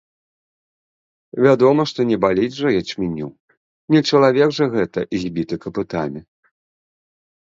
[1.47, 3.27] Вядома, што не баліць жа ячменю,
[3.95, 6.21] не чалавек жа гэта, збіты капытамі.